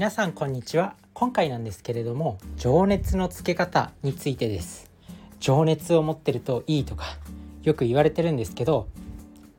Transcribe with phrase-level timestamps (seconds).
[0.00, 0.94] 皆さんこんにちは。
[1.12, 4.90] 今回なんですけれども情熱のつけ方についてです。
[5.40, 7.18] 情熱を持ってるといいとか
[7.64, 8.88] よく言われてるんですけど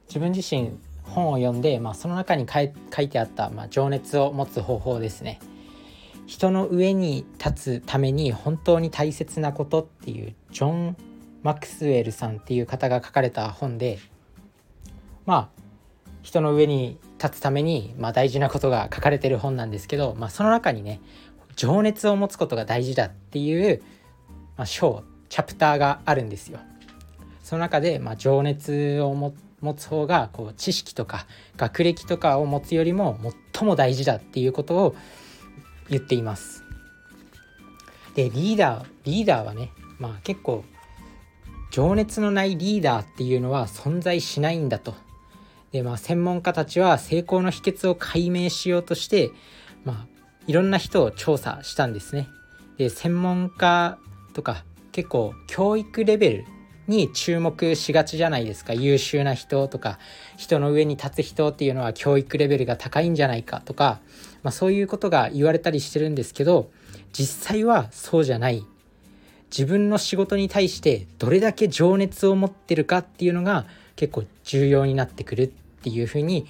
[0.07, 0.71] 自分自身
[1.04, 5.39] 本を読んで、まあ、その中に書いてあった、まあ、情熱を持つ方法ですね。
[6.25, 10.98] 人の上に立つために本当に大切なことっていうジョン・
[11.44, 14.00] マクスウェルさんっていう方が書かれた本で
[15.28, 15.62] まあ
[16.23, 21.02] 人の上に立つために、まあ、大事なことが書かれてる本なんですけど、まあ、その中にね
[21.56, 23.82] 情熱を持つことが大事だっていう、
[24.57, 26.60] まあ、章チャプターがあるんですよ。
[27.43, 31.26] その中で、まあ、情熱を持つ方がこう知識とか
[31.57, 33.20] 学歴とかを持つよりも
[33.52, 34.95] 最も大事だっていうことを
[35.90, 36.64] 言っています。
[38.16, 40.64] でリーダーリーダーはね、まあ、結構
[41.72, 44.94] 情熱のないリーダーっていうのは存在しないんだと。
[45.72, 49.32] でまあ専門家たちは成功の秘訣を解明しようとして
[49.84, 50.08] まあ
[50.48, 52.28] いろんな人を調査したんですね。
[52.78, 53.98] で専門家
[54.34, 56.45] とか結構教育レベル
[56.88, 58.73] に注目しがちじゃないですか。
[58.73, 60.00] 優秀な人とか
[60.36, 64.00] 人の上に立つ人っていうのは教育レベルが高いんじゃないかとか、
[64.44, 66.70] まあ、そういうことが言われたりしてるんですけど
[67.14, 68.66] 実際はそうじゃない。
[69.52, 75.54] 自分の仕事に対してどれだけ情熱を持ってるかっていうのが結構重要になってくる。
[75.82, 76.46] っていうふうに、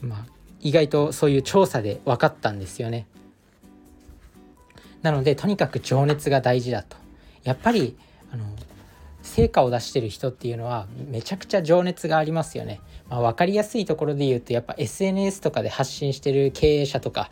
[0.00, 0.26] まあ、
[0.60, 3.06] 意外とそういう調査で分かったんですよね。
[5.02, 6.96] なのでとにかく情熱が大事だと。
[7.42, 7.96] やっぱり
[8.32, 8.44] あの
[9.22, 12.80] 成果を出してる人っていうのはめちゃくちゃ情熱がありますよね。
[13.08, 17.30] まあ、分かりやすいところで言うとやっぱ SNS とかで発信してる経営者とか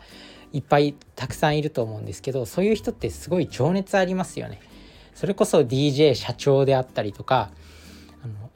[0.53, 4.59] いっぱいたくさんいると思うんですけどそういう人ってすごい情熱ありますよね。
[5.13, 7.51] それこそ DJ 社長であったりとか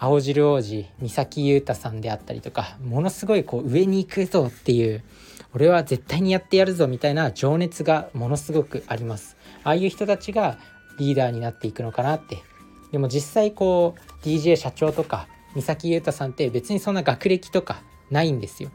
[0.04, 5.04] 青汁王子三崎裕太さんであったりとかものすごいこう上に行くぞっていう
[5.54, 9.38] 俺は絶対にやってやるぞみたいな情熱がものすごくあります。
[9.64, 10.58] ああいう人たちが
[10.98, 12.40] リーダーになっていくのかなって。
[12.92, 18.72] でも実際こう DJ 社長とか三崎裕太さんって別にそんな学歴とかないんですよ。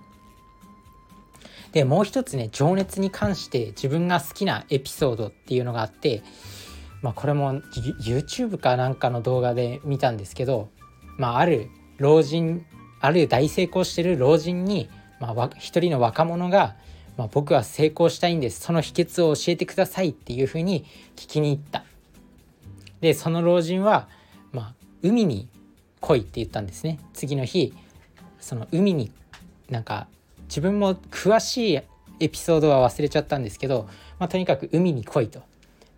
[1.73, 6.23] でもう一つね情熱に関して自分が好きなエピソードっていうのがあって
[7.03, 7.55] まあこれも
[8.01, 10.69] YouTube かなんかの動画で見たんですけど
[11.17, 12.65] まあある老人
[13.01, 14.89] ある大成功してる老人に、
[15.21, 16.77] まあ、一人の若者が、
[17.17, 18.61] まあ、僕は成功したいんです。
[18.61, 20.85] その秘訣を教えてくださいっていうふうに
[21.15, 21.85] 聞きに行った。
[23.01, 24.09] でその老人は、
[24.53, 25.49] まあ、海に
[26.01, 26.99] 来いって言ったんですね。
[27.13, 27.75] 次の日
[28.41, 29.13] その海に
[29.71, 30.09] なんか
[30.49, 31.81] 自分も詳しい
[32.21, 33.89] エピソードは忘れちゃったんですけど、
[34.19, 35.43] まあ、とにかく海に来いと。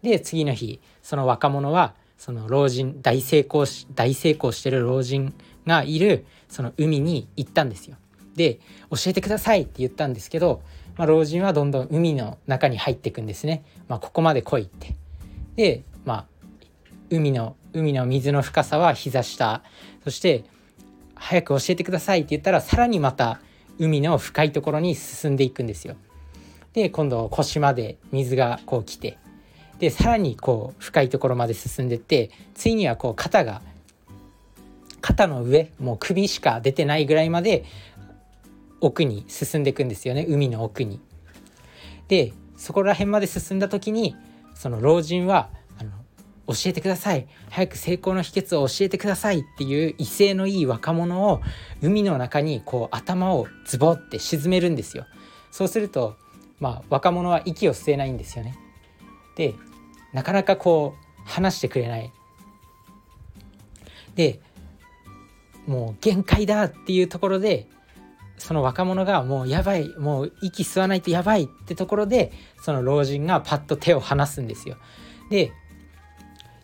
[0.03, 5.33] で次の日その若者はその老人大成功し大成功してる老人
[5.67, 7.97] がいるその海に行ったんですよ。
[8.35, 8.59] で
[8.91, 10.63] 教えてくださいって言ったんですけど、
[10.97, 13.65] まあ、老人はどんどん海の中に入っていくんですね。
[13.89, 14.95] まあ、ここまで来いって。
[15.57, 16.27] でまあ
[17.11, 19.63] 海の海の水の深さは膝下
[20.05, 20.45] そして
[21.15, 23.41] 早く教えてくださいって言ったらさらにまた
[23.79, 25.97] 海の深いところに進んでいくんですよ。
[26.73, 29.19] で今度腰まで水がこう来て
[29.79, 33.63] でさらにこう深いところまで進んでってついにはこう肩が
[35.01, 37.65] 肩の上もう首しか出てないぐらいまで
[38.81, 40.25] 奥に進んでいくんですよね。
[40.29, 41.01] 海の奥に。
[42.09, 44.17] でそこら辺まで進んだ時に
[44.55, 45.91] その老人はあの
[46.49, 47.29] 教えてください。
[47.51, 49.41] 早く成功の秘訣を教えてください。
[49.41, 51.41] っていう威勢のいい若者を
[51.81, 55.07] 海の中にこう頭をズボって沈めるんですよ。
[55.51, 56.17] そうすると
[56.59, 58.59] まあ若者は息を吸えないんですよね。
[59.37, 59.55] で
[60.13, 62.13] なかなかこう話してくれない。
[64.15, 64.41] で
[65.67, 67.69] もう限界だっていうところで
[68.39, 72.33] その若者がもうやばいもう息吸わないとやばいってところで
[72.63, 74.77] その老人がパッと手を離すんですよ。
[75.31, 75.53] で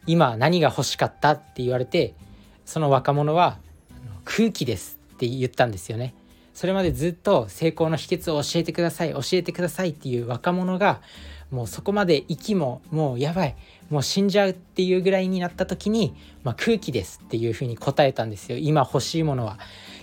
[0.06, 2.14] 今何が欲しかったって言われて
[2.64, 3.58] その若者は
[4.24, 6.14] 空気ですって言ったんですよね。
[6.54, 11.02] それまでずっと成功の秘訣を教えてください教えてくださいっていう若者が
[11.54, 13.56] もうそこまで息ももうやばい。
[13.88, 18.58] もう死んじゃうっていうぐらいになった時に、まあ、空気ですっていうふうに答えたんですよ。
[18.58, 19.60] 今欲しいものは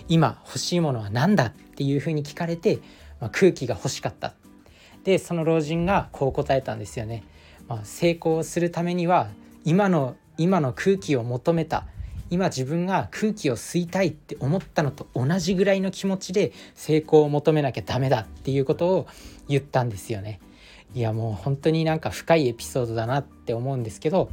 [0.08, 2.78] 今欲しいものは何だっていうふうに聞かれて、
[3.20, 4.32] まあ、空気が欲しかった。
[5.04, 7.24] でその老人がこう答えたんですよね、
[7.68, 9.28] まあ、成功するためには
[9.64, 11.86] 今の今の空気を求めた。
[12.30, 19.06] 今自分が空気を吸いたいって思ったのと同じぐらいの気持ちで成功を求めなきゃダメだっていうことを
[19.48, 20.40] 言ったんですよね。
[20.94, 24.30] いやもう本当になんか深いエピソードだなって思うんですけど、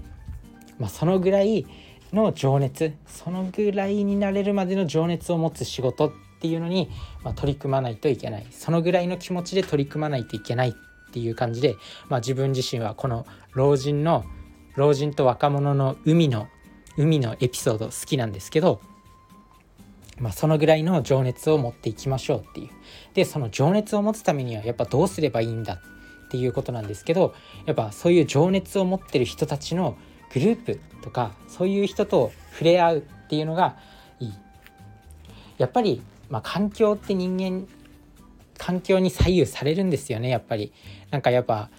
[0.78, 1.66] まあ、そのぐらい
[2.12, 6.12] の情熱そのぐらいになれるまでの情熱を持つ仕事っ
[6.42, 6.90] ていうのに、
[7.24, 8.48] まあ、取り組まないといけない。
[8.52, 10.74] そのぐらいの気持ちで取り組まないといけないっ
[11.12, 11.76] ていう感じで、
[12.08, 14.26] まあ、自分自身はこの老人の
[14.76, 16.48] 老人と若者の海の
[16.98, 18.82] 海のエピソード好きなんですけど、
[20.20, 22.70] まあ、そのぐらいの情熱を持っていきましょうっていう。
[23.14, 25.82] でその情熱を持つためにはやっぱどうすればいいんだ
[26.30, 27.34] っていうことなんですけど
[27.66, 29.98] やっぱそういう情熱を持ってる人たちの
[30.31, 33.78] グループとかそういう人と触れ合うっていうのが
[34.20, 34.34] いい。
[35.58, 37.68] やっぱり、まあ、環境って人間
[38.60, 40.72] 環境に左右されるんですよねやっぱり。
[41.10, 41.72] なんかやっぱ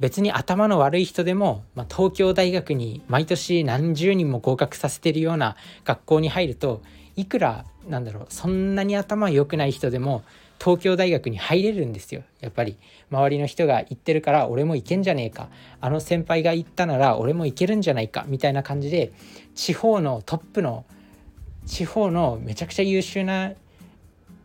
[0.00, 6.80] 別に頭の悪い人でも、まあ、東京大学に毎年何十人も合格させてるような学校に入ると
[7.16, 10.22] いくらなんだろうそんなに頭良くない人でも
[10.58, 12.22] 東京大学に入れるんですよ。
[12.40, 12.76] やっぱり
[13.10, 15.48] 周りの人が行ってるから俺も行けんじゃねえか。
[15.80, 18.24] あの先輩が行ったなら俺も行けるんじゃないか。
[18.28, 19.12] みたいな感じで
[19.54, 20.84] 地方のトップの
[21.66, 23.52] 地方のめちゃくちゃ優秀な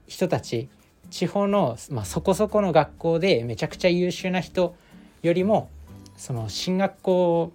[0.07, 0.67] 人たち
[1.09, 4.75] 地方の、まあ、そこそこの学校でめちゃくちゃ優秀な人
[5.21, 5.69] よりも
[6.17, 7.53] その進学校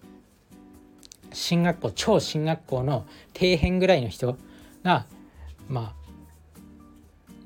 [1.32, 4.36] 進学校超進学校の底辺ぐらいの人
[4.84, 5.06] が
[5.68, 6.04] まあ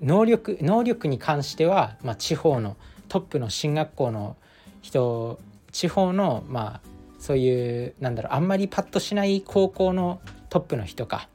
[0.02, 2.76] 能力能力に関しては、まあ、地方の
[3.08, 4.37] トップの進学校の
[4.82, 5.40] 人
[5.73, 6.88] 地方のまあ
[7.19, 10.20] そういうなんだろうあんまりパッとしない高校の
[10.50, 11.29] トップの人か、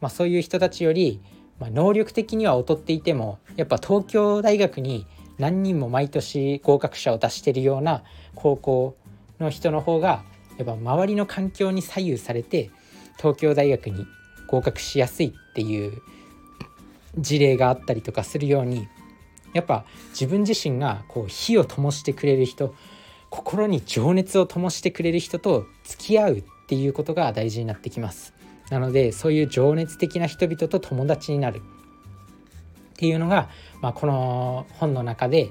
[0.00, 1.20] まあ、そういう人たちより、
[1.58, 5.06] まあ、能力的には劣っていてもやっぱ東京大学に
[5.38, 8.02] 何人も毎年合格者を出してるような
[8.34, 8.96] 高校
[9.38, 10.24] の人の方が
[10.56, 12.70] やっぱ周りの環境に左右されて
[13.18, 14.06] 東京大学に
[14.46, 16.02] 合格しやすいっていう
[17.18, 18.88] 事例があったりとかするように
[19.54, 22.74] やっぱ自分自身がこう火を灯してくれる人
[23.30, 28.34] 心に情熱を灯してくれる人と付き合うっていうことが大事になってきます。
[28.70, 33.48] なのでそういう情熱的な人々と友達になるっていうのが、
[33.80, 35.50] まあ、この本の中で、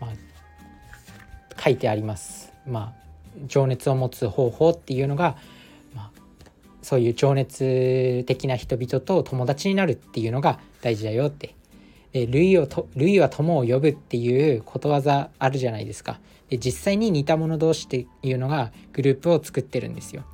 [0.00, 2.52] まあ、書いてあります。
[2.66, 3.02] まあ
[3.46, 5.36] 情熱を持つ方法っていうのが
[6.82, 11.54] そういう情熱的な人々と友達になるっていうのが大事だよって。
[12.12, 16.20] で類をと類は友を呼ぶっていうことわざあるじゃないですか。
[16.50, 20.24] で実際に似た者同士っていうのがグループを作ってるんですよ。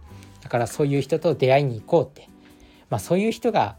[0.42, 2.28] だからそういう人と出会いに行こうって。
[2.90, 3.76] まあそういう人が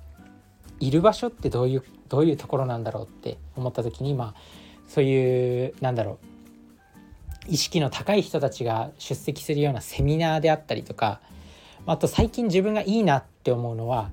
[0.80, 4.42] いる場所ってどういうどういうところなんだろうって思った時にまあ
[4.88, 6.20] そういうなんだろ
[7.48, 11.20] う意識の高い人たちが出席するようなセミナーであったりとか
[11.86, 14.12] あと最近自分がいいなって思うのは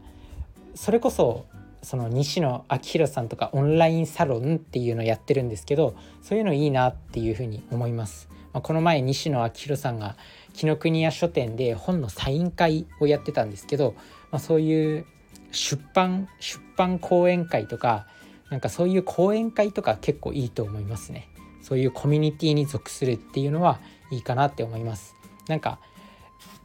[0.75, 1.47] それこそ
[1.83, 8.29] その西野昭弘さんとかオンラインサロンっていうのをやってるんですけどそういうのいいなっていうふうに思います。
[8.53, 10.17] まあ、この前西野昭弘さんが
[10.55, 13.95] 紀ノ国屋書店で本のサイン会をやってたんですけど、
[14.31, 15.07] まあ、そういう
[15.53, 18.07] 出版出版講演会とか
[18.51, 21.29] なんかそういう講演会とか結構いいと思いますね。
[21.63, 23.81] そういうコミュニティに属するっていうのは
[24.11, 25.15] いいかなって思います。
[25.49, 25.79] なんか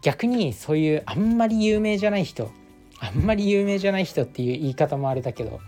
[0.01, 2.51] 逆にそういうあんまり有名じゃない人
[2.99, 5.59] あんまり有名じゃない人っていう言い方もあれだけど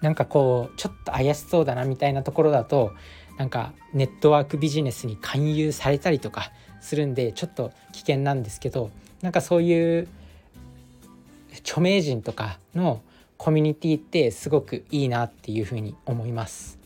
[0.00, 2.92] なんかこうちょっと怪しそうだなみたいなところだと
[3.36, 8.90] なんかネットワークビジネスに勧誘されたりとかするんでちょっと危険なんですけど
[9.22, 10.08] なんかそういう
[11.60, 13.02] 著名人とかの
[13.36, 16.78] コミュニティってすごくいいなっていうふうに思います。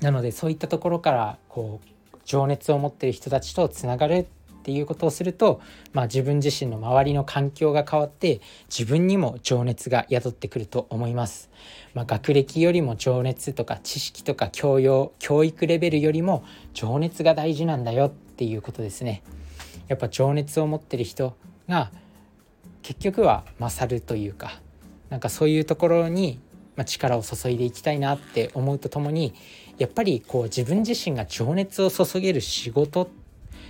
[0.00, 1.91] なのでそういったところからこう
[2.24, 4.26] 情熱を持ってる人たちとつながる
[4.62, 5.60] っていうことをすると、
[5.92, 11.50] まあ、自分自身の周りの環境が変わって自分にも情熱が宿ってくると思います。
[11.94, 19.24] まあ、学歴よりも情熱とか知識とか教養教育レベルよりも情熱が大事なんだよっていうことですね。
[19.88, 21.36] やっぱ情熱を持ってる人
[21.68, 21.90] が
[22.82, 24.60] 結局は勝るというか
[25.10, 26.40] なんかそういうところに
[26.86, 29.34] 力を注いでいきたいなって思うとともに
[29.82, 33.10] やっぱりこう自分自身が情熱を注げる仕事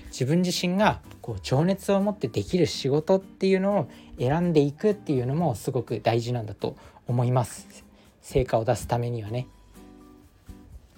[0.08, 6.76] 自分自身がこう情熱を持ってできる仕事っていうのを選んでいくっていうのもすごく大事なんだと
[7.06, 7.66] 思います。
[8.20, 9.48] 成果を出すためにはね。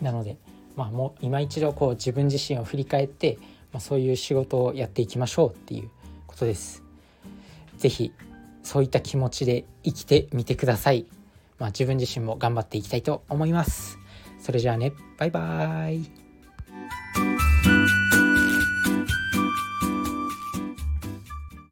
[0.02, 0.36] なので
[0.74, 3.38] まあもう今一度こう自分自身を振り返って、
[3.72, 5.90] まあ、そういう仕事をやっていきましょうっていう
[6.26, 6.82] ことです。
[7.78, 8.12] 是非
[8.64, 11.06] そういった気持ちで生きてみてください。
[11.60, 14.03] まあ、自分自身も頑張っていきたいと思います。
[14.44, 14.92] それじゃあね。
[15.16, 16.23] バイバーイ。